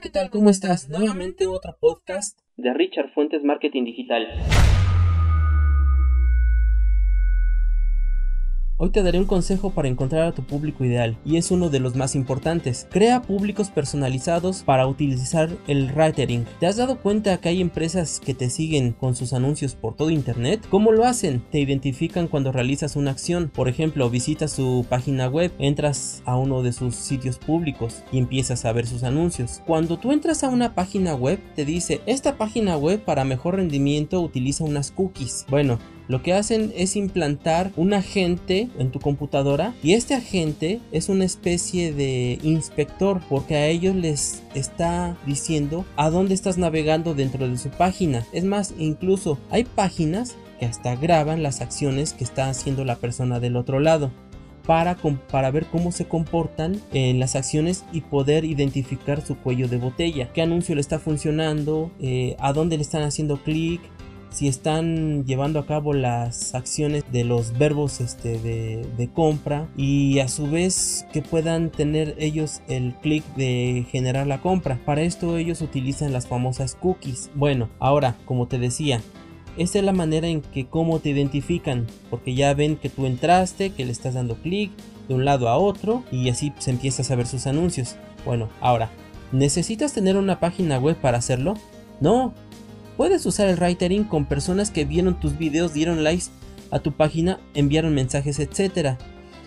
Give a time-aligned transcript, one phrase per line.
[0.00, 0.30] ¿qué tal?
[0.30, 0.88] ¿Cómo estás?
[0.88, 4.28] Nuevamente otro podcast de Richard Fuentes Marketing Digital.
[8.80, 11.80] Hoy te daré un consejo para encontrar a tu público ideal y es uno de
[11.80, 12.86] los más importantes.
[12.88, 16.44] Crea públicos personalizados para utilizar el writing.
[16.60, 20.10] ¿Te has dado cuenta que hay empresas que te siguen con sus anuncios por todo
[20.10, 20.64] internet?
[20.70, 21.42] ¿Cómo lo hacen?
[21.50, 23.50] Te identifican cuando realizas una acción.
[23.52, 28.64] Por ejemplo, visitas su página web, entras a uno de sus sitios públicos y empiezas
[28.64, 29.60] a ver sus anuncios.
[29.66, 34.20] Cuando tú entras a una página web, te dice, esta página web para mejor rendimiento
[34.20, 35.46] utiliza unas cookies.
[35.50, 41.10] Bueno, lo que hacen es implantar un agente en tu computadora y este agente es
[41.10, 47.46] una especie de inspector porque a ellos les está diciendo a dónde estás navegando dentro
[47.46, 48.26] de su página.
[48.32, 53.38] Es más, incluso hay páginas que hasta graban las acciones que está haciendo la persona
[53.38, 54.10] del otro lado.
[54.66, 54.98] Para,
[55.30, 60.30] para, ver cómo se comportan en las acciones y poder identificar su cuello de botella,
[60.34, 63.80] qué anuncio le está funcionando, eh, a dónde le están haciendo clic,
[64.30, 70.28] si están llevando a cabo las acciones de los verbos este, de, compra y a
[70.28, 74.78] su vez que puedan tener ellos el clic de generar la compra.
[74.84, 77.30] Para esto ellos utilizan las famosas cookies.
[77.34, 79.00] Bueno, ahora, como te decía,
[79.56, 83.70] esta es la manera en que cómo te identifican, porque ya ven que tú entraste,
[83.70, 84.70] que le estás dando clic
[85.08, 87.96] de un lado a otro y así se empieza a saber sus anuncios.
[88.24, 88.90] Bueno, ahora,
[89.32, 91.54] ¿necesitas tener una página web para hacerlo?
[92.00, 92.34] No,
[92.98, 96.24] Puedes usar el writing con personas que vieron tus videos, dieron likes
[96.72, 98.98] a tu página, enviaron mensajes, etc.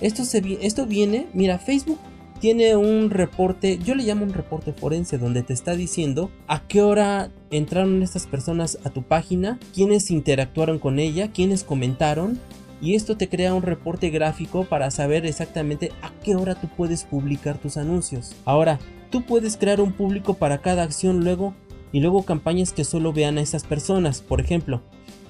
[0.00, 1.98] Esto, se, esto viene, mira, Facebook
[2.40, 6.80] tiene un reporte, yo le llamo un reporte forense, donde te está diciendo a qué
[6.80, 12.40] hora entraron estas personas a tu página, quiénes interactuaron con ella, quiénes comentaron.
[12.80, 17.04] Y esto te crea un reporte gráfico para saber exactamente a qué hora tú puedes
[17.04, 18.34] publicar tus anuncios.
[18.46, 18.78] Ahora,
[19.10, 21.54] tú puedes crear un público para cada acción luego
[21.94, 24.20] y luego campañas que solo vean a esas personas.
[24.20, 24.82] Por ejemplo,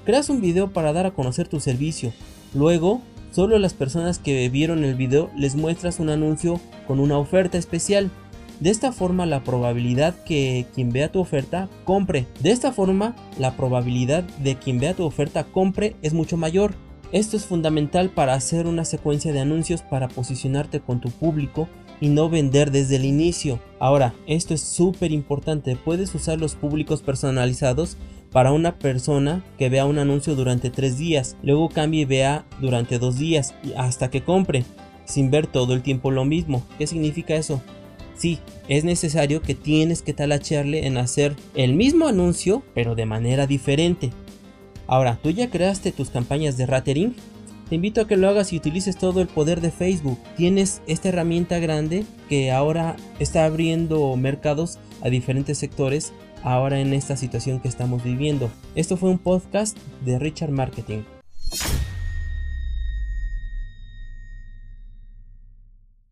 [0.07, 2.11] creas un video para dar a conocer tu servicio.
[2.55, 3.03] Luego,
[3.33, 7.59] solo a las personas que vieron el video les muestras un anuncio con una oferta
[7.59, 8.11] especial.
[8.61, 12.27] De esta forma la probabilidad que quien vea tu oferta compre.
[12.41, 16.75] De esta forma la probabilidad de quien vea tu oferta compre es mucho mayor.
[17.13, 21.69] Esto es fundamental para hacer una secuencia de anuncios para posicionarte con tu público
[22.01, 23.61] y no vender desde el inicio.
[23.85, 27.99] Ahora, esto es súper importante, puedes usar los públicos personalizados
[28.33, 32.99] para una persona que vea un anuncio durante tres días, luego cambie y vea durante
[32.99, 34.65] dos días hasta que compre,
[35.05, 36.63] sin ver todo el tiempo lo mismo.
[36.79, 37.61] ¿Qué significa eso?
[38.17, 43.47] Sí, es necesario que tienes que talacharle en hacer el mismo anuncio, pero de manera
[43.47, 44.13] diferente.
[44.87, 47.17] Ahora, ¿tú ya creaste tus campañas de ratering?
[47.69, 50.19] Te invito a que lo hagas y utilices todo el poder de Facebook.
[50.37, 57.17] Tienes esta herramienta grande que ahora está abriendo mercados a diferentes sectores ahora en esta
[57.17, 58.51] situación que estamos viviendo.
[58.75, 61.03] Esto fue un podcast de Richard Marketing.